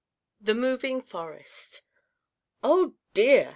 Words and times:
THE 0.39 0.55
MOVING 0.55 1.01
FOREST. 1.03 1.83
"Oh, 2.63 2.95
dear!" 3.13 3.49